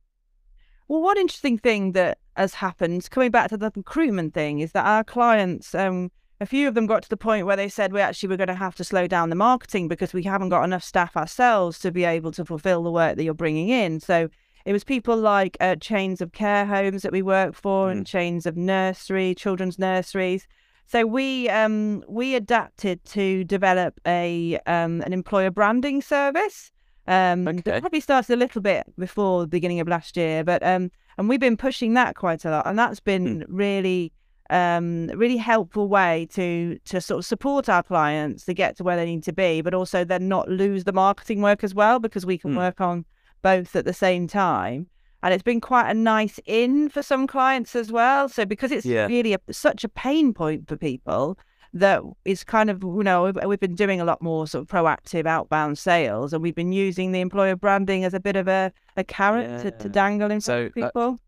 Well, 0.88 1.02
one 1.02 1.18
interesting 1.18 1.58
thing 1.58 1.92
that 1.92 2.18
has 2.36 2.56
happened, 2.56 3.10
coming 3.12 3.32
back 3.32 3.50
to 3.50 3.58
the 3.58 3.72
recruitment 3.76 4.34
thing, 4.34 4.60
is 4.60 4.72
that 4.72 4.86
our 4.86 5.04
clients, 5.04 5.76
um, 5.76 6.12
a 6.40 6.46
few 6.46 6.68
of 6.68 6.76
them 6.76 6.86
got 6.86 7.04
to 7.04 7.10
the 7.10 7.18
point 7.18 7.46
where 7.46 7.56
they 7.56 7.70
said 7.70 7.92
we 7.92 8.02
actually 8.02 8.30
were 8.30 8.38
going 8.38 8.48
to 8.48 8.54
have 8.54 8.76
to 8.76 8.84
slow 8.84 9.08
down 9.08 9.30
the 9.30 9.36
marketing 9.36 9.88
because 9.88 10.14
we 10.14 10.24
haven't 10.24 10.50
got 10.50 10.64
enough 10.64 10.84
staff 10.84 11.18
ourselves 11.18 11.80
to 11.80 11.92
be 11.92 12.04
able 12.04 12.32
to 12.32 12.46
fulfill 12.46 12.84
the 12.84 12.92
work 12.92 13.18
that 13.18 13.24
you're 13.24 13.34
bringing 13.34 13.70
in. 13.70 14.00
So 14.00 14.30
it 14.66 14.74
was 14.74 14.84
people 14.84 15.18
like 15.18 15.58
uh, 15.60 15.78
chains 15.78 16.22
of 16.22 16.34
care 16.34 16.66
homes 16.66 17.02
that 17.02 17.12
we 17.12 17.22
work 17.22 17.56
for 17.56 17.90
and 17.90 18.06
chains 18.06 18.46
of 18.46 18.56
nursery, 18.58 19.34
children's 19.34 19.80
nurseries. 19.80 20.48
So 20.86 21.06
we 21.06 21.50
um, 21.50 22.04
we 22.08 22.36
adapted 22.36 23.04
to 23.06 23.44
develop 23.44 24.00
a 24.06 24.60
um, 24.68 25.02
an 25.02 25.14
employer 25.14 25.52
branding 25.52 26.02
service. 26.02 26.72
Um, 27.08 27.48
Okay. 27.48 27.80
probably 27.80 28.02
started 28.02 28.34
a 28.34 28.36
little 28.36 28.62
bit 28.62 28.86
before 28.98 29.42
the 29.42 29.48
beginning 29.48 29.80
of 29.80 29.88
last 29.88 30.18
year, 30.18 30.44
but 30.44 30.62
um, 30.64 30.92
and 31.18 31.30
we've 31.30 31.40
been 31.40 31.58
pushing 31.58 31.94
that 31.94 32.16
quite 32.16 32.46
a 32.46 32.52
lot, 32.52 32.68
and 32.68 32.78
that's 32.78 33.00
been 33.00 33.46
really 33.48 34.12
um 34.50 35.08
really 35.16 35.38
helpful 35.38 35.88
way 35.88 36.28
to 36.32 36.78
to 36.86 37.02
sort 37.02 37.20
of 37.20 37.26
support 37.26 37.68
our 37.70 37.84
clients 37.84 38.46
to 38.46 38.54
get 38.54 38.78
to 38.78 38.84
where 38.84 38.96
they 38.96 39.06
need 39.06 39.24
to 39.24 39.34
be, 39.34 39.62
but 39.62 39.74
also 39.74 40.04
then 40.04 40.28
not 40.28 40.48
lose 40.50 40.84
the 40.86 40.94
marketing 40.94 41.42
work 41.42 41.64
as 41.64 41.74
well 41.76 42.00
because 42.00 42.26
we 42.26 42.38
can 42.38 42.52
Hmm. 42.52 42.58
work 42.58 42.82
on 42.82 43.06
both 43.42 43.76
at 43.76 43.86
the 43.86 43.94
same 43.94 44.28
time. 44.28 44.88
And 45.24 45.34
it's 45.34 45.44
been 45.44 45.62
quite 45.62 45.90
a 45.90 45.94
nice 45.94 46.40
in 46.46 46.90
for 46.90 47.02
some 47.02 47.28
clients 47.28 47.76
as 47.76 47.92
well. 47.92 48.30
So 48.30 48.46
because 48.46 48.72
it's 48.72 48.86
Yeah. 48.86 49.08
really 49.08 49.34
a, 49.34 49.40
such 49.52 49.84
a 49.84 49.90
pain 49.90 50.34
point 50.34 50.68
for 50.68 50.78
people, 50.78 51.38
that 51.74 52.02
is 52.24 52.44
kind 52.46 52.70
of 52.70 52.82
you 52.84 53.04
know 53.04 53.24
we've, 53.26 53.38
we've 53.46 53.60
been 53.60 53.76
doing 53.76 54.00
a 54.00 54.06
lot 54.06 54.22
more 54.22 54.48
sort 54.48 54.62
of 54.64 54.68
proactive 54.70 55.26
outbound 55.26 55.78
sales 55.78 56.32
and 56.34 56.42
we've 56.42 56.56
been 56.56 56.72
using 56.72 57.12
the 57.12 57.20
employer 57.20 57.56
branding 57.56 58.06
as 58.06 58.14
a 58.14 58.20
bit 58.20 58.36
of 58.38 58.48
a, 58.48 58.72
a 58.96 59.04
carrot 59.04 59.62
to, 59.64 59.72
to 59.72 59.90
dangle 59.90 60.28
in 60.32 60.40
front 60.40 60.44
So 60.44 60.58
of 60.68 60.74
that- 60.76 60.94
people 60.94 61.20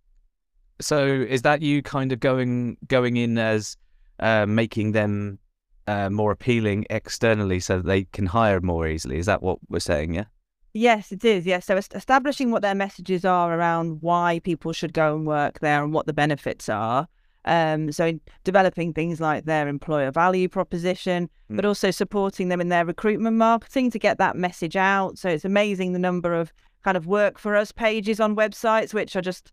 So 0.82 1.06
is 1.06 1.42
that 1.44 1.62
you 1.62 1.82
kind 1.82 2.12
of 2.12 2.20
going 2.20 2.78
going 2.88 3.18
in 3.18 3.38
as 3.38 3.78
uh, 4.20 4.46
making 4.46 4.94
them 4.94 5.40
uh, 5.88 6.10
more 6.10 6.32
appealing 6.32 6.86
externally 6.90 7.60
so 7.60 7.78
that 7.78 7.86
they 7.86 8.04
can 8.06 8.26
hire 8.26 8.62
more 8.62 8.88
easily? 8.88 9.18
Is 9.18 9.26
that 9.26 9.42
what 9.42 9.60
we're 9.70 9.80
saying? 9.80 10.14
Yeah. 10.14 10.26
yes 10.74 11.12
it 11.12 11.26
is 11.26 11.48
yes 11.48 11.66
so 11.66 11.76
est- 11.76 11.96
establishing 11.96 12.52
what 12.52 12.62
their 12.62 12.76
messages 12.76 13.26
are 13.26 13.58
around 13.58 13.98
why 14.02 14.40
people 14.44 14.72
should 14.72 14.94
go 14.94 15.16
and 15.16 15.26
work 15.26 15.60
there 15.62 15.84
and 15.84 15.92
what 15.94 16.06
the 16.06 16.14
benefits 16.14 16.70
are 16.70 17.08
um, 17.46 17.92
so 17.92 18.06
in 18.06 18.22
developing 18.44 18.94
things 18.94 19.20
like 19.20 19.46
their 19.46 19.68
employer 19.68 20.12
value 20.12 20.48
proposition, 20.48 21.30
but 21.50 21.66
also 21.66 21.90
supporting 21.90 22.50
them 22.50 22.62
in 22.62 22.70
their 22.70 22.86
recruitment 22.86 23.38
marketing 23.38 23.90
to 23.92 24.00
get 24.00 24.18
that 24.18 24.36
message 24.36 24.76
out. 24.76 25.18
So 25.18 25.30
it's 25.30 25.46
amazing 25.46 25.94
the 25.94 26.00
number 26.00 26.34
of 26.34 26.52
kind 26.84 26.98
of 26.98 27.08
work 27.08 27.40
for 27.40 27.56
us 27.56 27.72
pages 27.72 28.20
on 28.20 28.36
websites, 28.36 28.94
which 28.94 29.16
are 29.16 29.22
just 29.22 29.52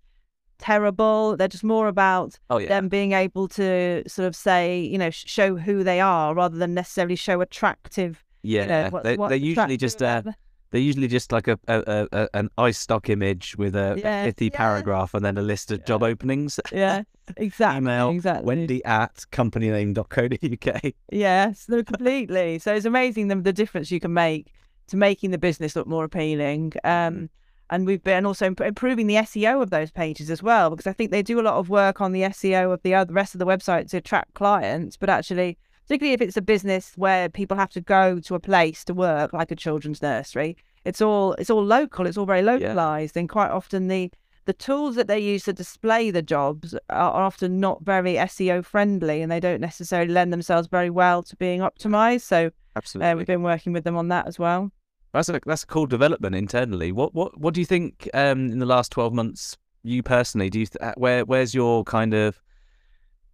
terrible. 0.59 1.37
They're 1.37 1.49
just 1.49 1.65
more 1.65 1.89
about 1.89 2.39
Oh 2.51 2.59
yeah. 2.59 2.69
them 2.69 2.89
being 2.89 3.13
able 3.13 3.49
to 3.49 4.03
sort 4.07 4.27
of 4.27 4.35
say, 4.37 4.81
you 4.81 4.99
know, 4.99 5.11
show 5.11 5.57
who 5.57 5.83
they 5.85 6.01
are 6.01 6.35
rather 6.35 6.57
than 6.59 6.75
necessarily 6.75 7.17
show 7.17 7.41
attractive. 7.41 8.25
yeah. 8.43 8.63
You 8.63 8.69
know, 8.69 8.89
what's, 8.91 9.05
they, 9.05 9.17
what's 9.17 9.29
they're 9.31 9.39
usually 9.39 9.77
just 9.77 10.03
uh, 10.03 10.23
they're 10.73 10.81
usually 10.81 11.07
just 11.09 11.31
like 11.33 11.47
a, 11.49 11.59
a, 11.69 12.07
a 12.13 12.29
an 12.35 12.51
iStock 12.59 13.09
image 13.09 13.57
with 13.57 13.77
a, 13.77 13.95
Yeah, 13.99 14.25
pithy 14.25 14.47
yeah. 14.47 14.57
paragraph 14.57 15.15
and 15.15 15.25
then 15.25 15.39
a 15.39 15.43
list 15.43 15.71
of 15.71 15.85
job 15.85 16.03
openings. 16.03 16.59
Yeah, 16.73 17.03
exactly. 17.37 17.79
Email 17.79 18.11
exactly. 18.11 18.45
Wendy 18.47 18.85
at 18.85 19.25
companyname.co.uk. 19.33 20.93
Yes, 21.13 21.67
no, 21.69 21.83
completely. 21.83 22.59
so 22.59 22.75
it's 22.75 22.85
amazing 22.87 23.29
the, 23.29 23.37
the 23.37 23.53
difference 23.53 23.91
you 23.91 24.01
can 24.01 24.13
make 24.13 24.53
to 24.89 24.97
making 24.97 25.31
the 25.31 25.39
business 25.39 25.75
look 25.77 25.87
more 25.87 26.05
appealing. 26.05 26.73
Um, 26.85 27.29
and 27.71 27.87
we've 27.87 28.03
been 28.03 28.27
also 28.27 28.47
improving 28.47 29.07
the 29.07 29.17
SEO 29.17 29.63
of 29.63 29.71
those 29.71 29.91
pages 29.91 30.31
as 30.31 30.43
well, 30.43 30.71
because 30.71 30.87
I 30.87 30.93
think 30.93 31.11
they 31.11 31.23
do 31.23 31.41
a 31.41 31.43
lot 31.43 31.55
of 31.55 31.69
work 31.69 32.01
on 32.01 32.13
the 32.13 32.23
SEO 32.23 32.73
of 32.73 32.83
the 32.83 32.95
other 32.95 33.13
rest 33.13 33.35
of 33.35 33.39
the 33.39 33.47
website 33.47 33.91
to 33.91 33.97
attract 33.99 34.35
clients. 34.35 34.97
But 34.97 35.11
actually, 35.11 35.59
particularly 35.87 36.15
if 36.15 36.21
it's 36.21 36.37
a 36.37 36.43
business 36.43 36.93
where 36.97 37.29
people 37.29 37.57
have 37.57 37.71
to 37.71 37.81
go 37.81 38.21
to 38.21 38.35
a 38.35 38.41
place 38.41 38.85
to 38.85 38.95
work, 38.95 39.33
like 39.33 39.51
a 39.51 39.57
children's 39.57 40.03
nursery, 40.03 40.57
it's 40.85 41.01
all 41.01 41.33
it's 41.35 41.51
all 41.51 41.65
local. 41.65 42.07
It's 42.07 42.17
all 42.17 42.27
very 42.27 42.43
localized, 42.43 43.17
and 43.17 43.29
quite 43.29 43.51
often 43.51 43.89
the 43.89 44.13
the 44.45 44.53
tools 44.53 44.95
that 44.95 45.09
they 45.09 45.19
use 45.19 45.43
to 45.45 45.53
display 45.53 46.13
the 46.13 46.23
jobs 46.23 46.75
are 46.89 47.23
often 47.23 47.59
not 47.59 47.83
very 47.83 48.15
SEO 48.15 48.65
friendly, 48.65 49.21
and 49.21 49.31
they 49.31 49.41
don't 49.41 49.61
necessarily 49.61 50.13
lend 50.13 50.33
themselves 50.33 50.69
very 50.69 50.91
well 50.91 51.23
to 51.25 51.35
being 51.37 51.61
optimized. 51.61 52.23
So 52.23 52.53
Absolutely. 52.77 53.11
uh, 53.11 53.17
we've 53.17 53.27
been 53.27 53.43
working 53.43 53.73
with 53.73 53.83
them 53.83 53.97
on 53.97 54.07
that 54.09 54.29
as 54.29 54.39
well. 54.39 54.71
That's 55.13 55.29
a 55.29 55.41
that's 55.47 55.63
a 55.63 55.67
cool 55.67 55.87
development 55.87 56.35
internally. 56.35 56.93
What 56.93 57.15
what 57.15 57.39
what 57.41 57.55
do 57.55 57.61
you 57.61 57.67
think 57.67 58.09
um, 58.15 58.51
in 58.51 58.59
the 58.59 58.67
last 58.67 58.93
twelve 58.93 59.13
months? 59.13 59.57
You 59.83 60.03
personally, 60.03 60.51
do 60.51 60.61
you 60.61 60.67
th- 60.67 60.83
uh, 60.83 60.95
where 60.97 61.25
where's 61.25 61.55
your 61.55 61.85
kind 61.85 62.13
of 62.13 62.43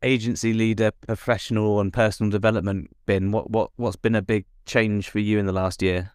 agency 0.03 0.53
leader, 0.53 0.91
professional 1.07 1.81
and 1.81 1.93
personal 1.93 2.31
development 2.31 2.91
been? 3.07 3.33
What 3.33 3.51
what 3.51 3.71
what's 3.77 3.97
been 3.97 4.15
a 4.15 4.23
big 4.23 4.45
change 4.67 5.09
for 5.09 5.19
you 5.19 5.39
in 5.39 5.47
the 5.47 5.53
last 5.53 5.83
year? 5.83 6.13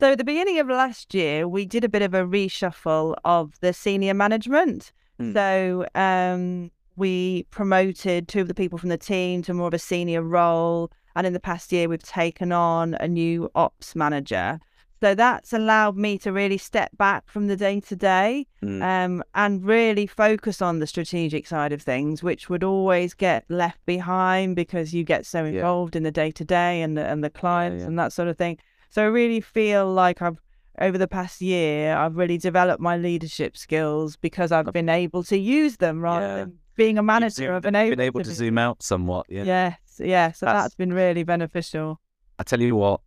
So 0.00 0.12
at 0.12 0.18
the 0.18 0.24
beginning 0.24 0.58
of 0.58 0.68
last 0.68 1.14
year, 1.14 1.46
we 1.46 1.64
did 1.64 1.84
a 1.84 1.88
bit 1.88 2.02
of 2.02 2.14
a 2.14 2.24
reshuffle 2.24 3.14
of 3.24 3.52
the 3.60 3.72
senior 3.72 4.12
management. 4.12 4.92
Mm. 5.20 5.32
So 5.32 5.86
um, 5.94 6.70
we 6.96 7.44
promoted 7.50 8.28
two 8.28 8.40
of 8.40 8.48
the 8.48 8.54
people 8.54 8.78
from 8.78 8.88
the 8.88 8.98
team 8.98 9.42
to 9.42 9.54
more 9.54 9.68
of 9.68 9.74
a 9.74 9.78
senior 9.78 10.22
role, 10.22 10.90
and 11.16 11.26
in 11.26 11.32
the 11.32 11.40
past 11.40 11.72
year, 11.72 11.88
we've 11.88 12.02
taken 12.02 12.52
on 12.52 12.94
a 13.00 13.08
new 13.08 13.50
ops 13.54 13.94
manager. 13.94 14.58
So 15.00 15.14
that's 15.14 15.52
allowed 15.52 15.96
me 15.98 16.16
to 16.18 16.32
really 16.32 16.56
step 16.56 16.90
back 16.96 17.28
from 17.28 17.46
the 17.48 17.56
day 17.56 17.80
to 17.80 17.96
day 17.96 18.46
and 18.62 19.64
really 19.64 20.06
focus 20.06 20.62
on 20.62 20.78
the 20.78 20.86
strategic 20.86 21.46
side 21.46 21.72
of 21.72 21.82
things, 21.82 22.22
which 22.22 22.48
would 22.48 22.64
always 22.64 23.12
get 23.12 23.44
left 23.50 23.84
behind 23.84 24.56
because 24.56 24.94
you 24.94 25.04
get 25.04 25.26
so 25.26 25.44
involved 25.44 25.94
in 25.94 26.04
the 26.04 26.10
day 26.10 26.30
to 26.30 26.44
day 26.44 26.80
and 26.80 26.96
the, 26.96 27.04
and 27.04 27.22
the 27.22 27.30
clients 27.30 27.82
yeah. 27.82 27.86
and 27.88 27.98
that 27.98 28.12
sort 28.12 28.28
of 28.28 28.38
thing. 28.38 28.58
So 28.88 29.02
I 29.02 29.06
really 29.06 29.40
feel 29.40 29.92
like 29.92 30.22
I've 30.22 30.38
over 30.80 30.98
the 30.98 31.06
past 31.08 31.40
year 31.40 31.94
I've 31.96 32.16
really 32.16 32.38
developed 32.38 32.80
my 32.80 32.96
leadership 32.96 33.56
skills 33.56 34.16
because 34.16 34.50
I've 34.52 34.72
been 34.72 34.88
able 34.88 35.22
to 35.24 35.36
use 35.38 35.76
them 35.76 36.00
rather 36.00 36.26
Yeah. 36.26 36.36
than 36.36 36.58
being 36.76 36.98
a 36.98 37.02
manager. 37.02 37.34
zoom- 37.34 37.54
I've 37.54 37.62
been 37.62 37.76
able, 37.76 37.90
been 37.90 38.00
able 38.00 38.22
to 38.22 38.28
be- 38.28 38.34
zoom 38.34 38.58
out 38.58 38.82
somewhat. 38.82 39.26
Yeah. 39.28 39.44
Yeah. 39.44 39.74
Yes. 39.98 40.38
So 40.38 40.46
That's- 40.46 40.64
that's 40.64 40.74
been 40.74 40.92
really 40.92 41.24
beneficial. 41.24 42.00
I 42.38 42.42
tell 42.42 42.60
you 42.60 42.74
what, 42.76 43.00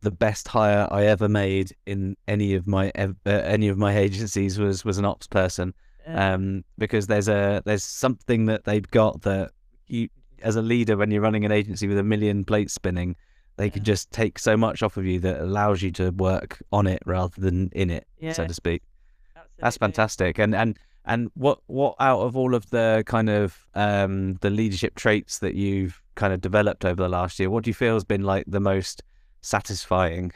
the 0.00 0.10
best 0.10 0.48
hire 0.48 0.88
I 0.90 1.04
ever 1.06 1.28
made 1.28 1.74
in 1.86 2.16
any 2.28 2.54
of 2.54 2.66
my 2.66 2.90
uh, 2.96 3.12
any 3.24 3.68
of 3.68 3.78
my 3.78 3.96
agencies 3.96 4.58
was 4.58 4.84
was 4.84 4.98
an 4.98 5.04
ops 5.04 5.26
person. 5.26 5.74
Yeah. 6.06 6.34
um, 6.34 6.64
because 6.76 7.06
there's 7.06 7.28
a 7.28 7.62
there's 7.64 7.82
something 7.82 8.44
that 8.46 8.64
they've 8.64 8.86
got 8.90 9.22
that 9.22 9.52
you 9.86 10.08
as 10.42 10.56
a 10.56 10.60
leader 10.62 10.98
when 10.98 11.10
you're 11.10 11.22
running 11.22 11.46
an 11.46 11.52
agency 11.52 11.86
with 11.88 11.96
a 11.96 12.02
million 12.02 12.44
plates 12.44 12.74
spinning, 12.74 13.16
they 13.56 13.70
can 13.70 13.82
just 13.84 14.10
take 14.10 14.38
so 14.38 14.54
much 14.54 14.82
off 14.82 14.98
of 14.98 15.06
you 15.06 15.18
that 15.20 15.40
allows 15.40 15.80
you 15.80 15.90
to 15.92 16.10
work 16.10 16.62
on 16.72 16.86
it 16.86 17.00
rather 17.06 17.40
than 17.40 17.70
in 17.72 17.88
it, 17.88 18.06
so 18.34 18.46
to 18.46 18.52
speak. 18.52 18.82
That's 19.58 19.78
fantastic. 19.78 20.38
And 20.38 20.54
and 20.54 20.78
and 21.06 21.30
what 21.34 21.60
what 21.66 21.94
out 22.00 22.20
of 22.20 22.36
all 22.36 22.54
of 22.54 22.68
the 22.68 23.02
kind 23.06 23.30
of 23.30 23.56
um 23.74 24.34
the 24.42 24.50
leadership 24.50 24.96
traits 24.96 25.38
that 25.38 25.54
you've 25.54 26.02
kind 26.14 26.32
of 26.32 26.40
developed 26.40 26.84
over 26.84 27.02
the 27.02 27.08
last 27.08 27.38
year, 27.38 27.50
what 27.50 27.64
do 27.64 27.70
you 27.70 27.74
feel 27.74 27.94
has 27.94 28.04
been 28.04 28.22
like 28.22 28.44
the 28.46 28.60
most 28.60 29.02
satisfying? 29.42 30.32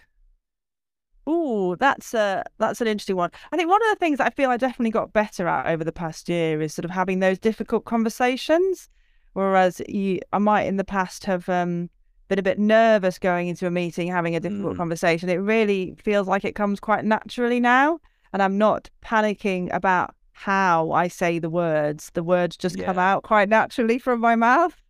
Oh, 1.26 1.74
that's 1.76 2.14
a 2.14 2.42
that's 2.58 2.80
an 2.80 2.86
interesting 2.86 3.16
one. 3.16 3.30
I 3.52 3.56
think 3.56 3.68
one 3.68 3.82
of 3.82 3.88
the 3.90 3.98
things 3.98 4.18
that 4.18 4.26
I 4.26 4.30
feel 4.30 4.50
I 4.50 4.56
definitely 4.56 4.90
got 4.90 5.12
better 5.12 5.46
at 5.46 5.66
over 5.66 5.84
the 5.84 5.92
past 5.92 6.28
year 6.28 6.62
is 6.62 6.72
sort 6.72 6.84
of 6.86 6.90
having 6.90 7.20
those 7.20 7.38
difficult 7.38 7.84
conversations. 7.84 8.88
Whereas 9.34 9.82
you, 9.88 10.20
I 10.32 10.38
might 10.38 10.62
in 10.62 10.78
the 10.78 10.84
past 10.84 11.26
have 11.26 11.48
um, 11.48 11.90
been 12.28 12.38
a 12.38 12.42
bit 12.42 12.58
nervous 12.58 13.18
going 13.18 13.48
into 13.48 13.66
a 13.66 13.70
meeting, 13.70 14.08
having 14.08 14.34
a 14.34 14.40
difficult 14.40 14.74
Mm. 14.74 14.78
conversation. 14.78 15.28
It 15.28 15.36
really 15.36 15.94
feels 16.02 16.26
like 16.26 16.44
it 16.44 16.54
comes 16.54 16.80
quite 16.80 17.04
naturally 17.04 17.60
now, 17.60 18.00
and 18.32 18.42
I'm 18.42 18.56
not 18.56 18.88
panicking 19.04 19.72
about 19.72 20.14
how 20.32 20.92
I 20.92 21.08
say 21.08 21.38
the 21.38 21.50
words. 21.50 22.10
The 22.14 22.22
words 22.22 22.56
just 22.56 22.82
come 22.82 22.98
out 22.98 23.22
quite 23.22 23.48
naturally 23.50 23.98
from 23.98 24.20
my 24.20 24.34
mouth. 24.34 24.80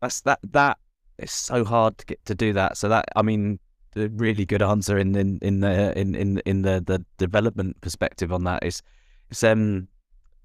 That's 0.00 0.20
that 0.22 0.38
that 0.52 0.78
is 1.18 1.30
so 1.30 1.64
hard 1.64 1.98
to 1.98 2.06
get 2.06 2.24
to 2.26 2.34
do 2.34 2.52
that. 2.54 2.76
So 2.76 2.88
that 2.88 3.06
I 3.16 3.22
mean, 3.22 3.58
the 3.92 4.08
really 4.10 4.46
good 4.46 4.62
answer 4.62 4.98
in 4.98 5.14
in 5.16 5.38
in 5.42 5.60
the 5.60 5.98
in 5.98 6.14
in 6.14 6.38
in 6.46 6.62
the 6.62 6.82
the 6.84 7.04
development 7.18 7.80
perspective 7.80 8.32
on 8.32 8.44
that 8.44 8.64
is 8.64 8.82
it's 9.30 9.44
um 9.44 9.88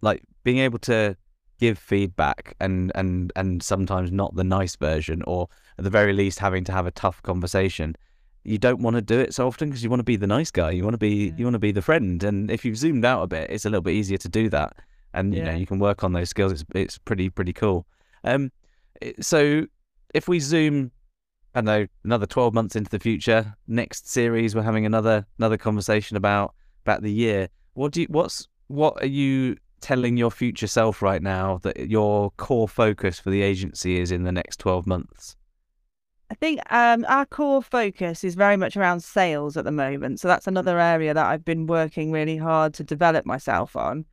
like 0.01 0.21
being 0.43 0.57
able 0.59 0.79
to 0.79 1.15
give 1.59 1.77
feedback 1.77 2.55
and 2.59 2.91
and 2.95 3.31
and 3.35 3.63
sometimes 3.63 4.11
not 4.11 4.35
the 4.35 4.43
nice 4.43 4.75
version 4.75 5.23
or 5.25 5.47
at 5.77 5.83
the 5.85 5.89
very 5.89 6.11
least 6.13 6.39
having 6.39 6.63
to 6.65 6.71
have 6.71 6.85
a 6.85 6.91
tough 6.91 7.21
conversation. 7.23 7.95
You 8.43 8.57
don't 8.59 8.81
want 8.81 8.95
to 8.95 9.01
do 9.01 9.19
it 9.19 9.33
so 9.33 9.47
often 9.47 9.69
because 9.69 9.83
you 9.83 9.89
want 9.89 10.01
to 10.01 10.03
be 10.03 10.17
the 10.17 10.27
nice 10.27 10.51
guy 10.51 10.69
you 10.71 10.83
want 10.83 10.93
to 10.93 10.99
be 10.99 11.27
Yeah. 11.27 11.33
you 11.37 11.45
want 11.45 11.55
to 11.55 11.59
be 11.59 11.71
the 11.71 11.81
friend. 11.81 12.23
And 12.23 12.51
if 12.51 12.63
you've 12.65 12.77
zoomed 12.77 13.05
out 13.05 13.23
a 13.23 13.27
bit 13.27 13.49
it's 13.49 13.65
a 13.65 13.69
little 13.69 13.81
bit 13.81 13.93
easier 13.95 14.17
to 14.19 14.29
do 14.29 14.49
that. 14.49 14.73
And 15.13 15.33
you 15.33 15.41
know 15.43 15.55
you 15.55 15.65
can 15.65 15.79
work 15.79 16.03
on 16.03 16.11
those 16.11 16.29
skills. 16.29 16.51
It's 16.51 16.63
it's 16.75 16.97
pretty 16.97 17.29
pretty 17.29 17.53
cool. 17.53 17.87
Um 18.25 18.51
so 19.19 19.65
if 20.13 20.27
we 20.27 20.39
zoom 20.39 20.91
I 21.53 21.59
don't 21.59 21.65
know 21.65 21.87
another 22.03 22.25
12 22.25 22.53
months 22.53 22.75
into 22.75 22.89
the 22.89 22.99
future 22.99 23.55
next 23.67 24.09
series 24.09 24.55
we're 24.55 24.61
having 24.61 24.85
another 24.85 25.25
another 25.37 25.57
conversation 25.57 26.17
about 26.17 26.53
about 26.85 27.01
the 27.01 27.11
year 27.11 27.49
what 27.73 27.91
do 27.91 28.01
you 28.01 28.07
what's 28.09 28.47
what 28.67 29.01
are 29.01 29.07
you 29.07 29.57
telling 29.81 30.17
your 30.17 30.31
future 30.31 30.67
self 30.67 31.01
right 31.01 31.21
now 31.21 31.59
that 31.63 31.89
your 31.89 32.31
core 32.31 32.67
focus 32.67 33.19
for 33.19 33.29
the 33.29 33.41
agency 33.41 33.99
is 33.99 34.11
in 34.11 34.23
the 34.23 34.31
next 34.31 34.57
12 34.59 34.87
months 34.87 35.35
I 36.31 36.35
think 36.35 36.59
um, 36.73 37.05
our 37.07 37.25
core 37.25 37.61
focus 37.61 38.23
is 38.23 38.35
very 38.35 38.57
much 38.57 38.75
around 38.75 39.01
sales 39.01 39.57
at 39.57 39.63
the 39.63 39.71
moment. 39.71 40.19
So 40.19 40.27
that's 40.27 40.47
another 40.47 40.79
area 40.79 41.13
that 41.13 41.25
I've 41.25 41.45
been 41.45 41.67
working 41.67 42.11
really 42.11 42.37
hard 42.37 42.73
to 42.75 42.83
develop 42.83 43.25
myself 43.25 43.75
on. 43.75 44.05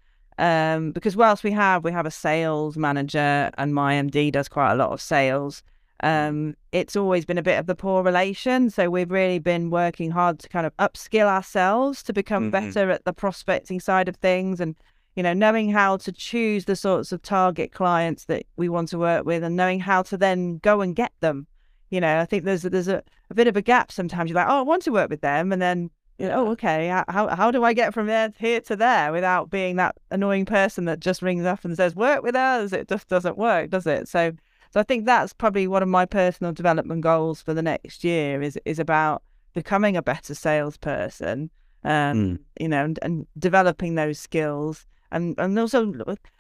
Um, 0.43 0.91
because 0.91 1.17
whilst 1.17 1.45
we 1.45 1.53
have 1.53 1.85
we 1.85 1.93
have 1.93 2.05
a 2.05 2.11
sales 2.11 2.77
manager 2.77 3.51
and 3.57 3.73
my 3.73 3.95
MD 3.95 4.33
does 4.33 4.49
quite 4.49 4.73
a 4.73 4.75
lot 4.75 4.91
of 4.91 5.01
sales, 5.01 5.63
um, 6.03 6.57
it's 6.73 6.97
always 6.97 7.25
been 7.25 7.39
a 7.39 7.43
bit 7.45 7.61
of 7.61 7.67
the 7.67 7.77
poor 7.77 8.03
relation. 8.03 8.69
So 8.69 8.91
we've 8.91 9.11
really 9.11 9.39
been 9.39 9.71
working 9.71 10.11
hard 10.11 10.41
to 10.41 10.49
kind 10.49 10.67
of 10.67 10.77
upskill 10.79 11.27
ourselves 11.27 12.03
to 12.03 12.13
become 12.13 12.49
Mhm. 12.49 12.51
better 12.51 12.91
at 12.91 13.05
the 13.05 13.13
prospecting 13.13 13.79
side 13.79 14.09
of 14.09 14.17
things 14.17 14.61
and 14.61 14.75
you 15.15 15.23
know 15.23 15.33
knowing 15.33 15.71
how 15.71 15.97
to 15.99 16.11
choose 16.11 16.65
the 16.65 16.75
sorts 16.75 17.13
of 17.13 17.23
target 17.23 17.71
clients 17.71 18.25
that 18.25 18.45
we 18.57 18.69
want 18.69 18.89
to 18.89 18.99
work 18.99 19.25
with 19.25 19.45
and 19.45 19.55
knowing 19.55 19.79
how 19.79 20.03
to 20.03 20.17
then 20.17 20.59
go 20.59 20.81
and 20.81 20.97
get 20.97 21.13
them 21.21 21.47
you 21.91 22.01
know, 22.01 22.21
I 22.21 22.25
think 22.25 22.45
there's 22.45 22.63
there's 22.63 22.89
a, 22.89 23.03
a 23.29 23.35
bit 23.35 23.47
of 23.49 23.55
a 23.55 23.61
gap 23.61 23.93
sometimes. 23.93 24.31
You're 24.31 24.37
like, 24.37 24.49
oh, 24.49 24.61
I 24.61 24.63
want 24.63 24.83
to 24.85 24.91
work 24.91 25.11
with 25.11 25.21
them, 25.21 25.53
and 25.53 25.61
then 25.61 25.91
you 26.19 26.29
know, 26.29 26.47
oh, 26.47 26.51
okay, 26.53 26.89
how 26.89 27.29
how 27.29 27.51
do 27.51 27.65
I 27.65 27.73
get 27.73 27.95
from 27.95 28.07
there 28.07 28.33
here 28.39 28.61
to 28.63 28.77
there 28.77 29.13
without 29.13 29.51
being 29.51 29.77
that 29.77 29.97
annoying 30.11 30.45
person 30.45 30.85
that 30.85 31.01
just 31.01 31.23
rings 31.23 31.45
up 31.45 31.65
and 31.65 31.77
says, 31.77 31.97
work 31.97 32.23
with 32.23 32.37
us? 32.37 32.73
It 32.73 32.89
just 32.89 33.09
doesn't 33.09 33.39
work, 33.39 33.71
does 33.71 33.87
it? 33.87 34.09
So, 34.09 34.33
so 34.71 34.81
I 34.81 34.83
think 34.83 35.07
that's 35.07 35.33
probably 35.33 35.67
one 35.67 35.83
of 35.83 35.89
my 35.89 36.07
personal 36.07 36.53
development 36.53 37.01
goals 37.01 37.43
for 37.43 37.55
the 37.55 37.63
next 37.63 38.05
year 38.05 38.43
is 38.43 38.59
is 38.65 38.79
about 38.79 39.23
becoming 39.55 39.97
a 39.97 40.03
better 40.03 40.35
salesperson, 40.35 41.51
um, 41.85 41.91
Mm. 41.91 42.39
you 42.61 42.69
know, 42.69 42.85
and, 42.85 42.99
and 43.03 43.27
developing 43.39 43.95
those 43.95 44.19
skills. 44.19 44.87
And, 45.11 45.35
and 45.39 45.59
also, 45.59 45.93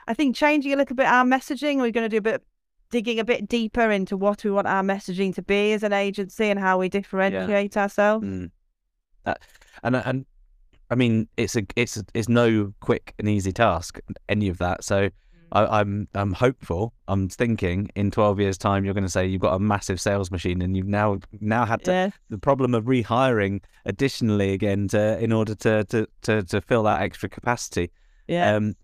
I 0.07 0.15
think 0.15 0.35
changing 0.35 0.73
a 0.73 0.77
little 0.77 0.97
bit 0.97 1.07
our 1.07 1.25
messaging. 1.25 1.77
We're 1.77 1.91
going 1.91 2.05
to 2.05 2.09
do 2.09 2.17
a 2.17 2.23
bit 2.23 2.43
digging 2.91 3.19
a 3.19 3.25
bit 3.25 3.49
deeper 3.49 3.91
into 3.91 4.17
what 4.17 4.45
we 4.45 4.51
want 4.51 4.67
our 4.67 4.83
messaging 4.83 5.35
to 5.35 5.43
be 5.43 5.73
as 5.73 5.83
an 5.83 5.93
agency 5.93 6.47
and 6.47 6.61
how 6.61 6.79
we 6.79 6.89
differentiate 6.89 7.77
ourselves. 7.77 8.27
Mm. 8.27 8.51
That, 9.25 9.41
and 9.83 9.97
and 9.97 10.27
I 10.91 10.95
mean, 10.95 11.29
it's 11.37 11.57
a 11.57 11.63
it's 11.77 11.97
a, 11.97 12.05
it's 12.15 12.29
no 12.29 12.73
quick 12.81 13.15
and 13.19 13.29
easy 13.29 13.53
task, 13.53 13.99
any 14.29 14.49
of 14.49 14.59
that. 14.59 14.85
So 14.85 15.09
I, 15.53 15.81
I'm 15.81 16.09
I'm 16.15 16.33
hopeful. 16.33 16.93
I'm 17.09 17.29
thinking 17.29 17.91
in 17.95 18.11
12 18.11 18.41
years' 18.41 18.59
time, 18.59 18.85
you're 18.85 18.95
going 18.95 19.05
to 19.05 19.11
say 19.11 19.27
you've 19.27 19.41
got 19.41 19.55
a 19.55 19.59
massive 19.59 20.01
sales 20.01 20.31
machine, 20.31 20.63
and 20.63 20.77
you've 20.77 20.87
now 20.89 21.19
now 21.41 21.65
had 21.65 21.85
to 21.85 21.91
Yeah, 21.93 22.11
the 22.31 22.39
problem 22.39 22.75
of 22.75 22.85
rehiring 22.85 23.63
additionally 23.85 24.53
again 24.53 24.89
to 24.89 25.19
in 25.19 25.33
order 25.33 25.55
to 25.57 25.85
to 25.85 26.07
to, 26.23 26.43
to 26.43 26.61
fill 26.61 26.83
that 26.85 27.03
extra 27.03 27.29
capacity. 27.29 27.91
yeah, 28.29 28.57
Um, 28.57 28.75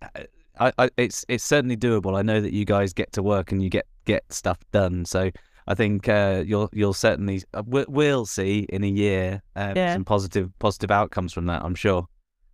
I, 0.59 0.71
I, 0.77 0.89
it's 0.97 1.25
it's 1.27 1.43
certainly 1.43 1.77
doable. 1.77 2.17
I 2.17 2.21
know 2.21 2.41
that 2.41 2.53
you 2.53 2.65
guys 2.65 2.93
get 2.93 3.11
to 3.13 3.23
work 3.23 3.51
and 3.51 3.61
you 3.63 3.69
get 3.69 3.85
get 4.05 4.23
stuff 4.31 4.59
done. 4.71 5.05
So 5.05 5.31
I 5.69 5.75
think 5.75 6.09
uh, 6.09 6.43
you'll 6.45 6.69
you'll 6.73 6.93
certainly 6.93 7.43
uh, 7.53 7.63
we- 7.65 7.85
we'll 7.87 8.25
see 8.25 8.65
in 8.69 8.83
a 8.83 8.87
year 8.87 9.41
um, 9.55 9.77
Yeah. 9.77 9.93
some 9.93 10.03
positive 10.03 10.49
positive 10.59 10.91
outcomes 10.91 11.31
from 11.31 11.45
that. 11.45 11.61
I'm 11.63 11.75
sure. 11.75 12.07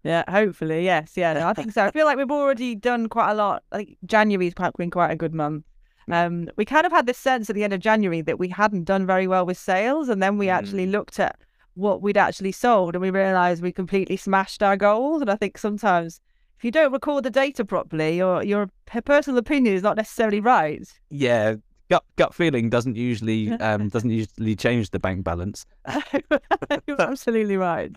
Yeah, 0.03 0.23
hopefully, 0.29 0.83
yes, 0.85 1.13
yeah, 1.15 1.33
no, 1.33 1.47
I 1.47 1.53
think 1.53 1.71
so. 1.71 1.83
I 1.83 1.89
feel 1.89 2.05
like 2.05 2.17
we've 2.17 2.29
already 2.29 2.75
done 2.75 3.09
quite 3.09 3.31
a 3.31 3.33
lot. 3.33 3.63
I 3.71 3.77
think 3.77 3.97
January's 4.05 4.53
quite 4.53 4.73
been 4.77 4.91
quite 4.91 5.09
a 5.09 5.15
good 5.15 5.33
month. 5.33 5.63
Um, 6.11 6.47
we 6.57 6.65
kind 6.65 6.85
of 6.85 6.91
had 6.91 7.07
this 7.07 7.17
sense 7.17 7.49
at 7.49 7.55
the 7.55 7.63
end 7.63 7.73
of 7.73 7.79
January 7.79 8.21
that 8.21 8.37
we 8.37 8.49
hadn't 8.49 8.83
done 8.83 9.07
very 9.07 9.25
well 9.27 9.47
with 9.47 9.57
sales, 9.57 10.07
and 10.09 10.21
then 10.21 10.37
we 10.37 10.47
actually 10.49 10.85
looked 10.85 11.19
at 11.19 11.39
what 11.73 12.03
we'd 12.03 12.17
actually 12.17 12.51
sold, 12.51 12.93
and 12.95 13.01
we 13.01 13.09
realised 13.09 13.63
we 13.63 13.71
completely 13.71 14.15
smashed 14.17 14.61
our 14.61 14.77
goals. 14.77 15.21
And 15.21 15.31
I 15.31 15.35
think 15.37 15.57
sometimes 15.57 16.21
if 16.59 16.63
you 16.63 16.69
don't 16.69 16.93
record 16.93 17.23
the 17.23 17.31
data 17.31 17.65
properly, 17.65 18.17
your 18.17 18.43
your 18.43 18.69
personal 19.05 19.39
opinion 19.39 19.73
is 19.73 19.81
not 19.81 19.97
necessarily 19.97 20.39
right. 20.39 20.87
Yeah, 21.09 21.55
gut 21.89 22.03
gut 22.15 22.33
feeling 22.33 22.69
doesn't 22.69 22.95
usually 22.95 23.51
um, 23.59 23.89
doesn't 23.89 24.09
usually 24.09 24.55
change 24.55 24.89
the 24.91 24.99
bank 24.99 25.23
balance. 25.23 25.65
You're 26.87 27.01
absolutely 27.01 27.57
right. 27.57 27.95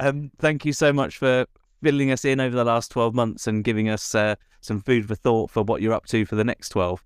Um, 0.00 0.30
thank 0.38 0.64
you 0.64 0.72
so 0.72 0.92
much 0.92 1.18
for 1.18 1.46
filling 1.82 2.10
us 2.10 2.24
in 2.24 2.40
over 2.40 2.56
the 2.56 2.64
last 2.64 2.90
12 2.90 3.14
months 3.14 3.46
and 3.46 3.62
giving 3.64 3.88
us 3.88 4.14
uh, 4.14 4.34
some 4.60 4.80
food 4.80 5.06
for 5.06 5.14
thought 5.14 5.50
for 5.50 5.62
what 5.62 5.80
you're 5.80 5.92
up 5.92 6.06
to 6.06 6.24
for 6.24 6.36
the 6.36 6.44
next 6.44 6.70
12. 6.70 7.02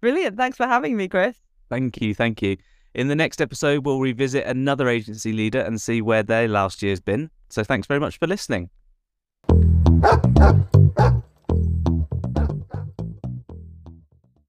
Brilliant. 0.00 0.36
Thanks 0.36 0.56
for 0.56 0.66
having 0.66 0.96
me, 0.96 1.08
Chris. 1.08 1.36
Thank 1.68 2.00
you, 2.00 2.14
thank 2.14 2.42
you. 2.42 2.56
In 2.94 3.08
the 3.08 3.16
next 3.16 3.40
episode, 3.40 3.84
we'll 3.84 4.00
revisit 4.00 4.46
another 4.46 4.88
agency 4.88 5.32
leader 5.32 5.60
and 5.60 5.80
see 5.80 6.00
where 6.00 6.22
their 6.22 6.48
last 6.48 6.82
year's 6.82 7.00
been. 7.00 7.30
So 7.48 7.62
thanks 7.62 7.86
very 7.86 8.00
much 8.00 8.18
for 8.18 8.26
listening. 8.26 8.70